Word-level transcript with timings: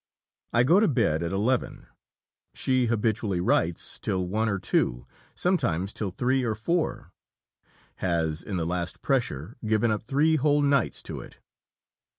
I 0.51 0.63
go 0.63 0.79
to 0.79 0.87
bed 0.87 1.21
at 1.21 1.31
11; 1.31 1.85
she 2.55 2.87
habitually 2.87 3.39
writes 3.39 3.99
till 3.99 4.27
1 4.27 4.49
or 4.49 4.57
2, 4.57 5.05
sometimes 5.35 5.93
till 5.93 6.09
3 6.09 6.43
or 6.43 6.55
4; 6.55 7.11
has 7.97 8.41
in 8.41 8.57
the 8.57 8.65
last 8.65 9.03
pressure 9.03 9.57
given 9.63 9.91
up 9.91 10.01
3 10.01 10.37
whole 10.37 10.63
nights 10.63 11.03
to 11.03 11.19
it. 11.19 11.37